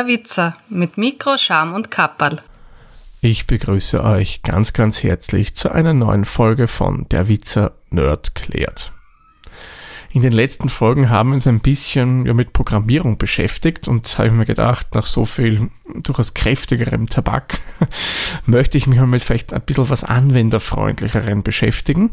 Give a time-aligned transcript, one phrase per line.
[0.00, 2.40] Der Witzer mit Mikro, Scham und Kapperl.
[3.20, 8.92] Ich begrüße euch ganz, ganz herzlich zu einer neuen Folge von Der Witzer Nerd klärt.
[10.10, 14.30] In den letzten Folgen haben wir uns ein bisschen ja, mit Programmierung beschäftigt und habe
[14.30, 17.60] mir gedacht, nach so viel durchaus kräftigerem Tabak
[18.46, 22.10] möchte ich mich mal mit vielleicht ein bisschen was anwenderfreundlicherem beschäftigen.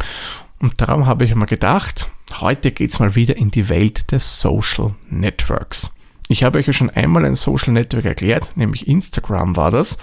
[0.60, 2.12] Und darum habe ich mir gedacht,
[2.42, 5.90] heute geht es mal wieder in die Welt des Social Networks.
[6.28, 9.98] Ich habe euch ja schon einmal ein Social Network erklärt, nämlich Instagram war das.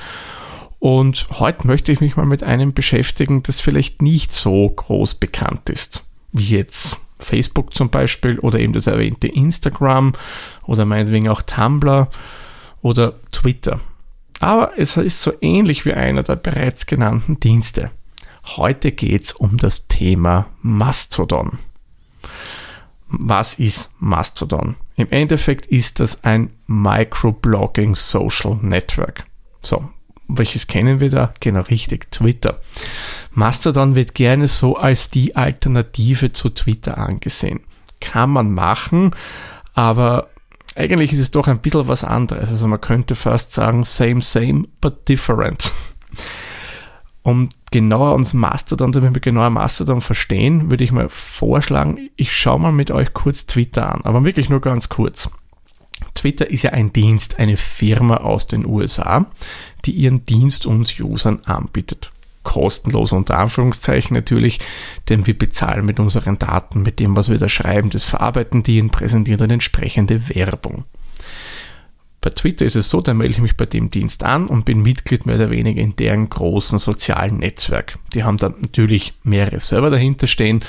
[0.78, 5.70] Und heute möchte ich mich mal mit einem beschäftigen, das vielleicht nicht so groß bekannt
[5.70, 10.12] ist, wie jetzt Facebook zum Beispiel oder eben das erwähnte Instagram
[10.64, 12.08] oder meinetwegen auch Tumblr
[12.82, 13.80] oder Twitter.
[14.40, 17.90] Aber es ist so ähnlich wie einer der bereits genannten Dienste.
[18.56, 21.58] Heute geht es um das Thema Mastodon.
[23.20, 24.76] Was ist Mastodon?
[24.96, 29.24] Im Endeffekt ist das ein Microblogging Social Network.
[29.62, 29.88] So,
[30.28, 31.34] welches kennen wir da?
[31.40, 32.60] Genau richtig, Twitter.
[33.32, 37.60] Mastodon wird gerne so als die Alternative zu Twitter angesehen.
[38.00, 39.14] Kann man machen,
[39.74, 40.28] aber
[40.74, 42.50] eigentlich ist es doch ein bisschen was anderes.
[42.50, 45.72] Also man könnte fast sagen, same, same, but different.
[47.24, 52.60] Um genauer uns Mastodon, damit wir genauer Mastodon verstehen, würde ich mal vorschlagen, ich schaue
[52.60, 55.30] mal mit euch kurz Twitter an, aber wirklich nur ganz kurz.
[56.14, 59.26] Twitter ist ja ein Dienst, eine Firma aus den USA,
[59.86, 62.12] die ihren Dienst uns Usern anbietet.
[62.42, 64.60] Kostenlos unter Anführungszeichen natürlich,
[65.08, 68.82] denn wir bezahlen mit unseren Daten, mit dem, was wir da schreiben, das verarbeiten die
[68.82, 70.84] und präsentieren dann entsprechende Werbung.
[72.24, 74.80] Bei Twitter ist es so, da melde ich mich bei dem Dienst an und bin
[74.80, 77.98] Mitglied mehr oder weniger in deren großen sozialen Netzwerk.
[78.14, 80.64] Die haben dann natürlich mehrere Server dahinter stehen,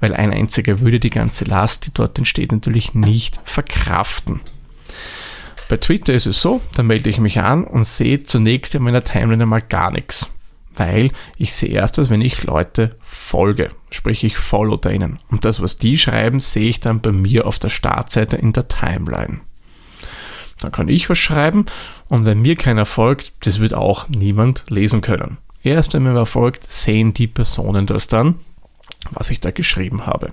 [0.00, 4.40] weil ein einziger würde die ganze Last, die dort entsteht, natürlich nicht verkraften.
[5.68, 9.04] Bei Twitter ist es so, da melde ich mich an und sehe zunächst in meiner
[9.04, 10.28] Timeline einmal gar nichts.
[10.74, 15.20] Weil ich sehe erst, dass wenn ich Leute folge, sprich ich follow denen.
[15.30, 18.66] Und das, was die schreiben, sehe ich dann bei mir auf der Startseite in der
[18.66, 19.42] Timeline.
[20.60, 21.66] Dann kann ich was schreiben
[22.08, 25.38] und wenn mir keiner folgt, das wird auch niemand lesen können.
[25.62, 28.36] Erst wenn mir folgt, sehen die Personen das dann,
[29.10, 30.32] was ich da geschrieben habe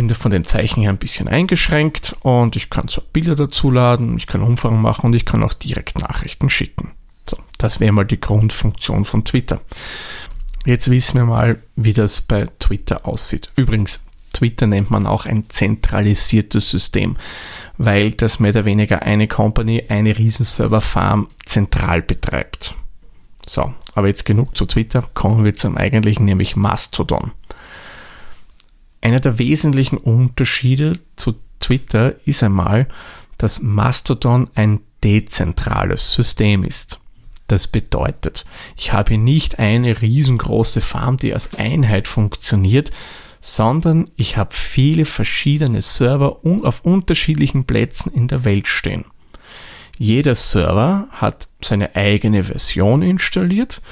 [0.00, 3.70] bin da von den Zeichen her ein bisschen eingeschränkt und ich kann zwar Bilder dazu
[3.70, 6.92] laden, ich kann Umfragen machen und ich kann auch direkt Nachrichten schicken.
[7.28, 9.60] So, das wäre mal die Grundfunktion von Twitter.
[10.64, 13.52] Jetzt wissen wir mal, wie das bei Twitter aussieht.
[13.56, 14.00] Übrigens,
[14.32, 17.18] Twitter nennt man auch ein zentralisiertes System,
[17.82, 22.74] weil das mehr oder weniger eine Company, eine Riesenserverfarm zentral betreibt.
[23.46, 27.32] So, aber jetzt genug zu Twitter, kommen wir zum eigentlichen, nämlich Mastodon.
[29.00, 32.86] Einer der wesentlichen Unterschiede zu Twitter ist einmal,
[33.38, 37.00] dass Mastodon ein dezentrales System ist.
[37.46, 38.44] Das bedeutet,
[38.76, 42.90] ich habe nicht eine riesengroße Farm, die als Einheit funktioniert,
[43.40, 49.06] sondern ich habe viele verschiedene Server auf unterschiedlichen Plätzen in der Welt stehen.
[49.96, 53.82] Jeder Server hat seine eigene Version installiert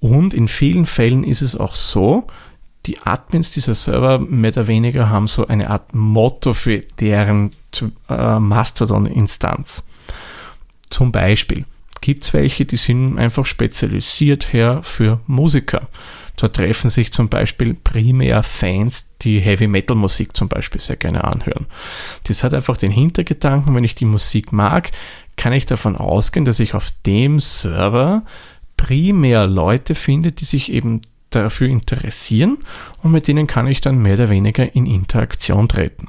[0.00, 2.26] und in vielen Fällen ist es auch so,
[2.86, 7.52] die Admins dieser Server mehr oder weniger haben so eine Art Motto für deren
[8.10, 9.84] äh, Mastodon-Instanz.
[10.90, 11.64] Zum Beispiel
[12.04, 15.88] gibt es welche, die sind einfach spezialisiert her für Musiker.
[16.36, 21.24] Dort treffen sich zum Beispiel primär Fans, die Heavy Metal Musik zum Beispiel sehr gerne
[21.24, 21.64] anhören.
[22.24, 24.90] Das hat einfach den Hintergedanken, wenn ich die Musik mag,
[25.36, 28.22] kann ich davon ausgehen, dass ich auf dem Server
[28.76, 32.58] primär Leute finde, die sich eben dafür interessieren
[33.02, 36.08] und mit denen kann ich dann mehr oder weniger in Interaktion treten.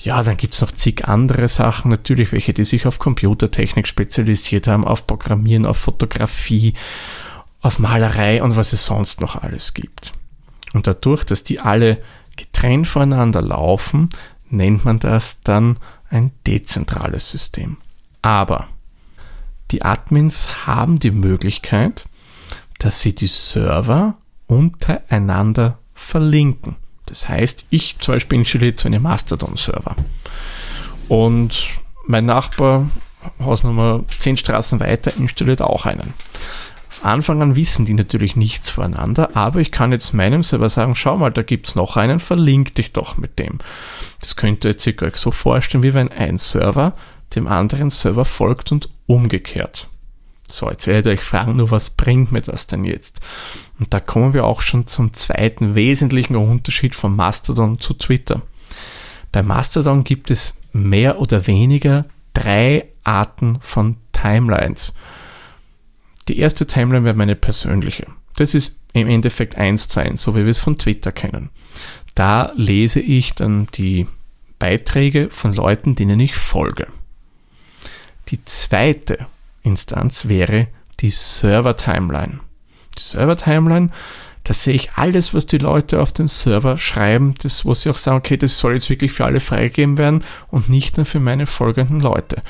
[0.00, 4.68] Ja, dann gibt es noch zig andere Sachen, natürlich welche, die sich auf Computertechnik spezialisiert
[4.68, 6.74] haben, auf Programmieren, auf Fotografie,
[7.60, 10.12] auf Malerei und was es sonst noch alles gibt.
[10.72, 12.00] Und dadurch, dass die alle
[12.36, 14.10] getrennt voneinander laufen,
[14.48, 15.78] nennt man das dann
[16.10, 17.78] ein dezentrales System.
[18.22, 18.68] Aber
[19.70, 22.06] die Admins haben die Möglichkeit,
[22.78, 24.14] dass sie die Server
[24.46, 26.76] untereinander verlinken.
[27.08, 29.96] Das heißt, ich zum Beispiel installiere zu einem Mastodon-Server
[31.08, 31.68] und
[32.06, 32.90] mein Nachbar,
[33.40, 36.14] Hausnummer 10 Straßen weiter, installiert auch einen.
[36.90, 40.94] Auf Anfang an wissen die natürlich nichts voneinander, aber ich kann jetzt meinem Server sagen,
[40.94, 43.58] schau mal, da gibt es noch einen, verlink dich doch mit dem.
[44.20, 46.94] Das könnt ihr jetzt euch so vorstellen, wie wenn ein Server
[47.34, 49.88] dem anderen Server folgt und umgekehrt.
[50.50, 53.20] So, jetzt werdet ihr euch fragen, nur was bringt mir das denn jetzt?
[53.78, 58.42] Und da kommen wir auch schon zum zweiten wesentlichen Unterschied von Mastodon zu Twitter.
[59.30, 64.94] Bei Mastodon gibt es mehr oder weniger drei Arten von Timelines.
[66.28, 68.06] Die erste Timeline wäre meine persönliche.
[68.36, 71.50] Das ist im Endeffekt eins zu eins, so wie wir es von Twitter kennen.
[72.14, 74.06] Da lese ich dann die
[74.58, 76.86] Beiträge von Leuten, denen ich folge.
[78.28, 79.26] Die zweite
[79.68, 80.68] Instanz wäre
[81.00, 82.40] die Server-Timeline.
[82.98, 83.90] Die Server-Timeline,
[84.44, 87.98] da sehe ich alles, was die Leute auf dem Server schreiben, das, wo sie auch
[87.98, 91.46] sagen, okay, das soll jetzt wirklich für alle freigegeben werden und nicht nur für meine
[91.46, 92.42] folgenden Leute.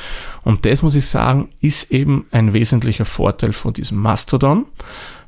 [0.45, 4.67] Und das muss ich sagen, ist eben ein wesentlicher Vorteil von diesem Mastodon,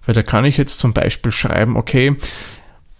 [0.07, 2.17] weil da kann ich jetzt zum Beispiel schreiben, okay,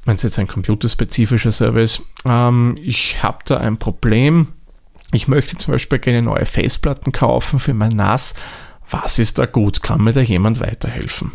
[0.05, 4.49] wenn es jetzt ein computerspezifischer Service, ähm, ich habe da ein Problem,
[5.13, 8.35] ich möchte zum Beispiel gerne neue Festplatten kaufen für mein NAS.
[8.91, 9.83] Was ist da gut?
[9.83, 11.33] Kann mir da jemand weiterhelfen?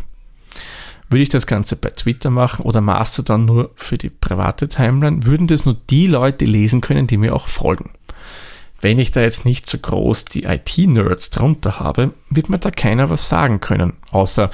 [1.08, 5.46] Würde ich das Ganze bei Twitter machen oder Mastodon nur für die private Timeline, würden
[5.46, 7.90] das nur die Leute lesen können, die mir auch folgen.
[8.80, 13.08] Wenn ich da jetzt nicht so groß die IT-Nerds drunter habe, wird mir da keiner
[13.08, 14.50] was sagen können, außer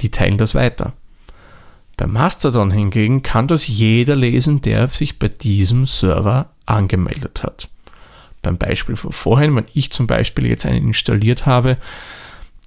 [0.00, 0.92] die teilen das weiter.
[1.96, 7.68] Bei Mastodon hingegen kann das jeder lesen, der sich bei diesem Server angemeldet hat.
[8.40, 11.76] Beim Beispiel von vorhin, wenn ich zum Beispiel jetzt einen installiert habe,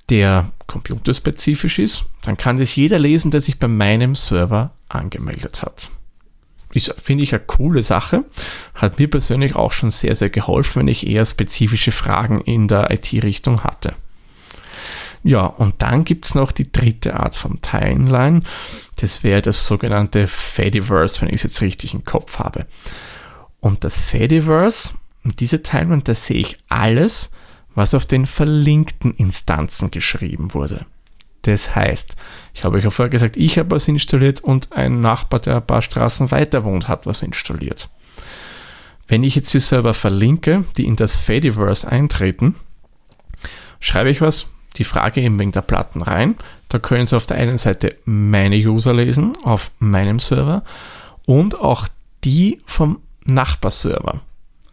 [0.10, 5.90] der computerspezifisch ist, dann kann das jeder lesen, der sich bei meinem Server angemeldet hat.
[6.74, 8.26] Ist, finde ich, eine coole Sache.
[8.74, 12.90] Hat mir persönlich auch schon sehr, sehr geholfen, wenn ich eher spezifische Fragen in der
[12.90, 13.94] IT-Richtung hatte.
[15.24, 18.42] Ja, und dann gibt es noch die dritte Art von Timeline.
[18.98, 22.66] Das wäre das sogenannte Fediverse, wenn ich es jetzt richtig im Kopf habe.
[23.60, 24.90] Und das Fediverse,
[25.24, 27.32] diese Timeline, da sehe ich alles,
[27.76, 30.86] was auf den verlinkten Instanzen geschrieben wurde.
[31.44, 32.16] Das heißt,
[32.54, 35.68] ich habe euch ja vorher gesagt, ich habe was installiert und ein Nachbar, der ein
[35.68, 37.90] paar Straßen weiter wohnt, hat was installiert.
[39.08, 42.56] Wenn ich jetzt die Server verlinke, die in das Fediverse eintreten,
[43.82, 44.48] schreibe ich was,
[44.78, 46.36] die Frage eben wegen der Platten rein.
[46.70, 50.64] Da können Sie auf der einen Seite meine User lesen auf meinem Server
[51.26, 51.88] und auch
[52.24, 54.22] die vom Nachbarserver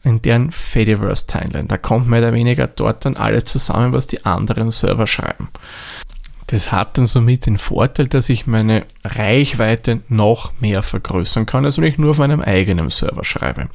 [0.03, 1.67] in deren Fediverse Timeline.
[1.67, 5.49] Da kommt mehr oder weniger dort dann alles zusammen, was die anderen Server schreiben.
[6.47, 11.79] Das hat dann somit den Vorteil, dass ich meine Reichweite noch mehr vergrößern kann, als
[11.79, 13.69] wenn ich nur auf meinem eigenen Server schreibe.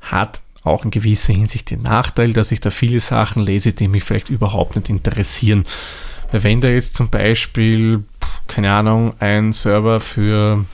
[0.00, 4.02] Hat auch in gewisser Hinsicht den Nachteil, dass ich da viele Sachen lese, die mich
[4.02, 5.64] vielleicht überhaupt nicht interessieren.
[6.32, 8.02] Weil wenn da jetzt zum Beispiel,
[8.48, 10.64] keine Ahnung, ein Server für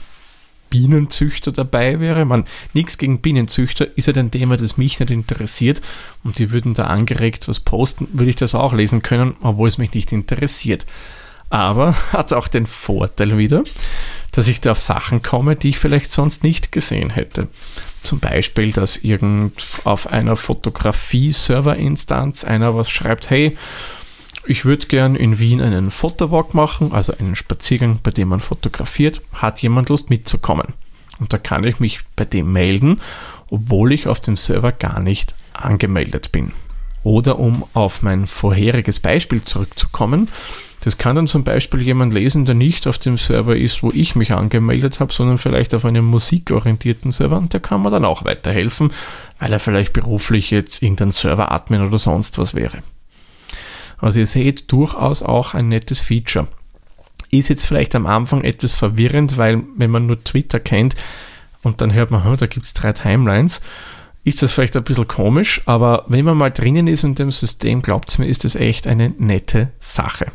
[0.71, 5.81] Bienenzüchter dabei wäre, man nichts gegen Bienenzüchter, ist ja ein Thema, das mich nicht interessiert
[6.23, 9.77] und die würden da angeregt was posten, würde ich das auch lesen können, obwohl es
[9.77, 10.87] mich nicht interessiert.
[11.51, 13.63] Aber hat auch den Vorteil wieder,
[14.31, 17.49] dass ich da auf Sachen komme, die ich vielleicht sonst nicht gesehen hätte.
[18.01, 19.53] Zum Beispiel, dass irgend
[19.83, 23.55] auf einer Fotografie-Server-Instanz einer was schreibt, hey,
[24.45, 29.21] ich würde gern in Wien einen Fotowalk machen, also einen Spaziergang, bei dem man fotografiert.
[29.33, 30.67] Hat jemand Lust mitzukommen?
[31.19, 32.99] Und da kann ich mich bei dem melden,
[33.49, 36.51] obwohl ich auf dem Server gar nicht angemeldet bin.
[37.03, 40.29] Oder um auf mein vorheriges Beispiel zurückzukommen,
[40.83, 44.15] das kann dann zum Beispiel jemand lesen, der nicht auf dem Server ist, wo ich
[44.15, 48.25] mich angemeldet habe, sondern vielleicht auf einem musikorientierten Server und der kann mir dann auch
[48.25, 48.91] weiterhelfen,
[49.39, 52.79] weil er vielleicht beruflich jetzt irgendein Server-Admin oder sonst was wäre.
[54.01, 56.47] Also ihr seht durchaus auch ein nettes Feature.
[57.29, 60.95] Ist jetzt vielleicht am Anfang etwas verwirrend, weil wenn man nur Twitter kennt
[61.63, 63.61] und dann hört man, da gibt es drei Timelines,
[64.23, 67.81] ist das vielleicht ein bisschen komisch, aber wenn man mal drinnen ist in dem System,
[67.81, 70.27] glaubt es mir, ist das echt eine nette Sache.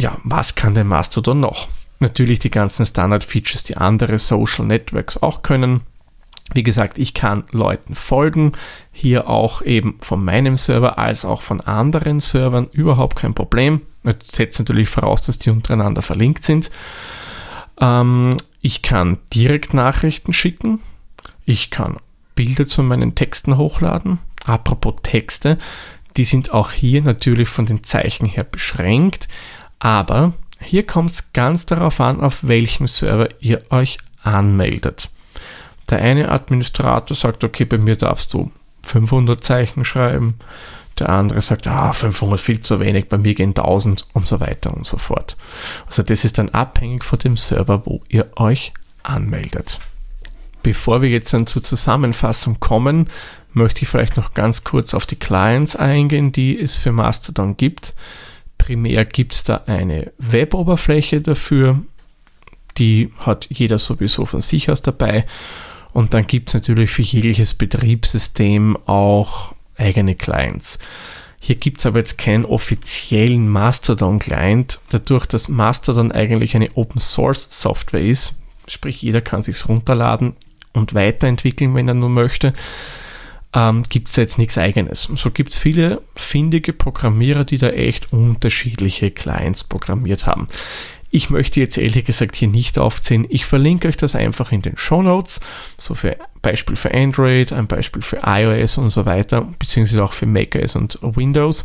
[0.00, 1.68] Ja, was kann der Mastodon noch?
[1.98, 5.82] Natürlich die ganzen Standard-Features, die andere Social Networks auch können.
[6.54, 8.52] Wie gesagt, ich kann Leuten folgen,
[8.92, 13.82] hier auch eben von meinem Server als auch von anderen Servern, überhaupt kein Problem.
[14.04, 16.70] Das setzt natürlich voraus, dass die untereinander verlinkt sind.
[17.80, 20.80] Ähm, ich kann direkt Nachrichten schicken,
[21.44, 21.96] ich kann
[22.34, 24.18] Bilder zu meinen Texten hochladen.
[24.44, 25.58] Apropos Texte,
[26.16, 29.28] die sind auch hier natürlich von den Zeichen her beschränkt,
[29.78, 35.10] aber hier kommt es ganz darauf an, auf welchem Server ihr euch anmeldet.
[35.90, 38.50] Der eine Administrator sagt, okay, bei mir darfst du
[38.82, 40.34] 500 Zeichen schreiben.
[40.98, 44.74] Der andere sagt, ah, 500 viel zu wenig, bei mir gehen 1000 und so weiter
[44.74, 45.36] und so fort.
[45.86, 49.78] Also das ist dann abhängig von dem Server, wo ihr euch anmeldet.
[50.62, 53.08] Bevor wir jetzt dann zur Zusammenfassung kommen,
[53.52, 57.94] möchte ich vielleicht noch ganz kurz auf die Clients eingehen, die es für Mastodon gibt.
[58.58, 61.82] Primär gibt es da eine Web-Oberfläche dafür,
[62.78, 65.26] die hat jeder sowieso von sich aus dabei
[65.96, 70.78] und dann gibt es natürlich für jegliches Betriebssystem auch eigene Clients.
[71.40, 78.34] Hier gibt es aber jetzt keinen offiziellen Mastodon-Client, dadurch, dass Mastodon eigentlich eine Open-Source-Software ist,
[78.66, 80.34] sprich jeder kann sich runterladen
[80.74, 82.52] und weiterentwickeln, wenn er nur möchte,
[83.54, 85.04] ähm, gibt es jetzt nichts eigenes.
[85.14, 90.46] So gibt es viele findige Programmierer, die da echt unterschiedliche Clients programmiert haben.
[91.10, 93.26] Ich möchte jetzt ehrlich gesagt hier nicht aufzählen.
[93.28, 95.40] Ich verlinke euch das einfach in den Show Notes.
[95.78, 100.26] So für Beispiel für Android, ein Beispiel für iOS und so weiter, beziehungsweise auch für
[100.26, 101.64] macOS und Windows.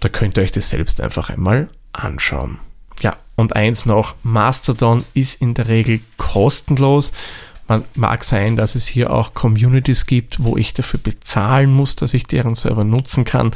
[0.00, 2.58] Da könnt ihr euch das selbst einfach einmal anschauen.
[3.00, 7.12] Ja, und eins noch, Mastodon ist in der Regel kostenlos.
[7.68, 12.14] Man mag sein, dass es hier auch Communities gibt, wo ich dafür bezahlen muss, dass
[12.14, 13.52] ich deren Server nutzen kann.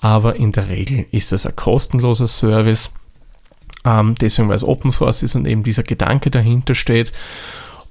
[0.00, 2.90] Aber in der Regel ist es ein kostenloser Service.
[3.84, 7.12] Ähm, deswegen, weil es Open Source ist und eben dieser Gedanke dahinter steht.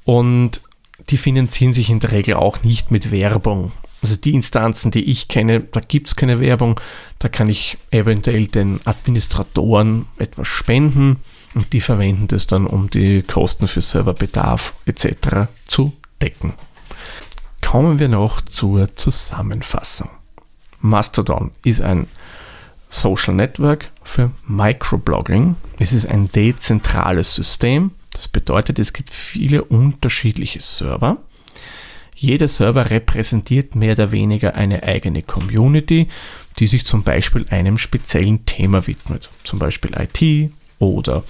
[0.06, 0.62] Und
[1.10, 3.72] die finanzieren sich in der Regel auch nicht mit Werbung.
[4.02, 6.80] Also die Instanzen, die ich kenne, da gibt es keine Werbung.
[7.20, 11.18] Da kann ich eventuell den Administratoren etwas spenden
[11.56, 15.50] und die verwenden das dann, um die Kosten für Serverbedarf etc.
[15.66, 16.54] zu decken.
[17.62, 20.10] Kommen wir noch zur Zusammenfassung.
[20.80, 22.08] Mastodon ist ein
[22.90, 25.56] Social Network für Microblogging.
[25.78, 27.92] Es ist ein dezentrales System.
[28.12, 31.18] Das bedeutet, es gibt viele unterschiedliche Server.
[32.16, 36.10] Jeder Server repräsentiert mehr oder weniger eine eigene Community,
[36.58, 39.30] die sich zum Beispiel einem speziellen Thema widmet.
[39.44, 41.24] Zum Beispiel IT oder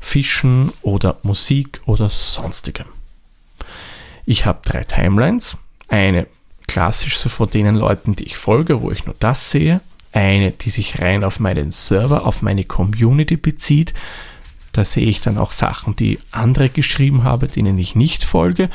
[0.00, 2.86] Fischen oder Musik oder sonstigem.
[4.24, 5.56] Ich habe drei Timelines.
[5.88, 6.28] Eine
[6.66, 9.80] klassisch so von denen Leuten, die ich folge, wo ich nur das sehe
[10.12, 13.94] eine, die sich rein auf meinen Server, auf meine Community bezieht.
[14.72, 18.70] Da sehe ich dann auch Sachen, die andere geschrieben haben, denen ich nicht folge.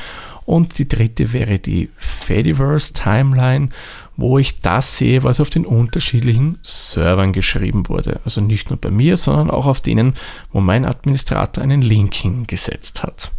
[0.45, 3.69] Und die dritte wäre die Fediverse Timeline,
[4.15, 8.21] wo ich das sehe, was auf den unterschiedlichen Servern geschrieben wurde.
[8.23, 10.13] Also nicht nur bei mir, sondern auch auf denen,
[10.51, 13.31] wo mein Administrator einen Link hingesetzt hat.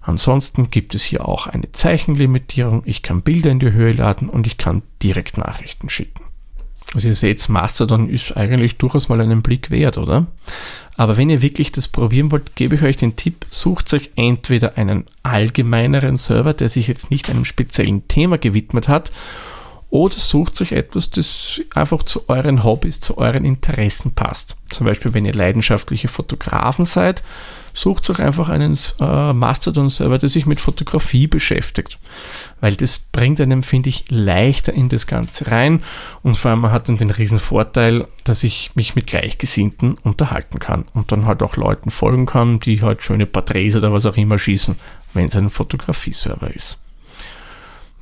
[0.00, 2.82] Ansonsten gibt es hier auch eine Zeichenlimitierung.
[2.84, 6.23] Ich kann Bilder in die Höhe laden und ich kann direkt Nachrichten schicken.
[6.94, 10.26] Also ihr seht, Mastodon ist eigentlich durchaus mal einen Blick wert, oder?
[10.96, 14.78] Aber wenn ihr wirklich das probieren wollt, gebe ich euch den Tipp, sucht euch entweder
[14.78, 19.10] einen allgemeineren Server, der sich jetzt nicht einem speziellen Thema gewidmet hat,
[19.90, 24.56] oder sucht euch etwas, das einfach zu euren Hobbys, zu euren Interessen passt.
[24.68, 27.22] Zum Beispiel, wenn ihr leidenschaftliche Fotografen seid,
[27.74, 31.98] sucht euch einfach einen äh, Mastodon-Server, der sich mit Fotografie beschäftigt.
[32.60, 35.82] Weil das bringt einem, finde ich, leichter in das Ganze rein.
[36.22, 40.60] Und vor allem man hat dann den riesen Vorteil, dass ich mich mit Gleichgesinnten unterhalten
[40.60, 44.16] kann und dann halt auch Leuten folgen kann, die halt schöne Porträts oder was auch
[44.16, 44.76] immer schießen,
[45.12, 46.78] wenn es ein Fotografie-Server ist.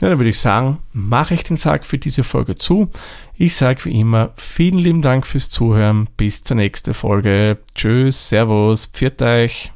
[0.02, 2.90] Ja, dann würde ich sagen, mache ich den Sack für diese Folge zu.
[3.36, 6.08] Ich sage wie immer, vielen lieben Dank fürs Zuhören.
[6.16, 7.58] Bis zur nächsten Folge.
[7.76, 9.70] Tschüss, Servus, pfiat euch.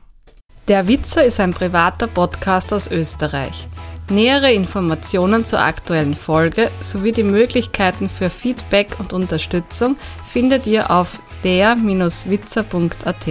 [0.67, 3.69] Der Witzer ist ein privater Podcast aus Österreich.
[4.11, 9.95] Nähere Informationen zur aktuellen Folge sowie die Möglichkeiten für Feedback und Unterstützung
[10.29, 13.29] findet ihr auf der-witzer.at.